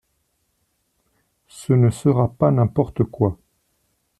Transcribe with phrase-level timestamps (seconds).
[1.47, 3.37] Ce ne sera pas n’importe quoi.